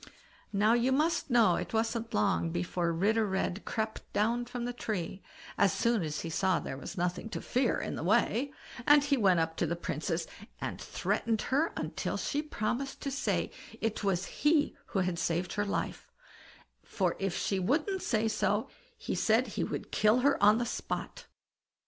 Now 0.51 0.73
you 0.73 0.91
must 0.91 1.29
know, 1.29 1.57
it 1.57 1.73
wasn't 1.75 2.11
long 2.11 2.49
before 2.49 2.91
Ritter 2.91 3.23
Red 3.27 3.65
crept 3.65 4.01
down 4.13 4.45
from 4.45 4.65
the 4.65 4.73
tree, 4.73 5.21
as 5.59 5.71
soon 5.71 6.01
as 6.01 6.21
he 6.21 6.29
saw 6.31 6.57
there 6.59 6.75
was 6.75 6.97
nothing 6.97 7.29
to 7.29 7.39
fear 7.39 7.77
in 7.79 7.93
the 7.93 8.01
way, 8.03 8.51
and 8.87 9.03
he 9.03 9.15
went 9.15 9.39
up 9.41 9.55
to 9.57 9.67
the 9.67 9.75
Princess 9.75 10.25
and 10.59 10.81
threatened 10.81 11.43
her 11.43 11.71
until 11.77 12.17
she 12.17 12.41
promised 12.41 12.99
to 13.01 13.11
say 13.11 13.51
it 13.79 14.03
was 14.03 14.25
he 14.41 14.75
who 14.87 15.01
had 15.01 15.19
saved 15.19 15.53
her 15.53 15.65
life; 15.65 16.11
for 16.81 17.15
if 17.19 17.37
she 17.37 17.59
wouldn't 17.59 18.01
say 18.01 18.27
so, 18.27 18.69
he 18.97 19.13
said 19.13 19.49
he 19.49 19.63
would 19.63 19.91
kill 19.91 20.21
her 20.21 20.41
on 20.41 20.57
the 20.57 20.65
spot. 20.65 21.27